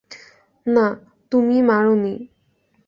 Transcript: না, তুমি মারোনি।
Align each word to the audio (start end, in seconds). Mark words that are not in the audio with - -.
না, 0.65 0.85
তুমি 1.31 1.57
মারোনি। 1.61 2.15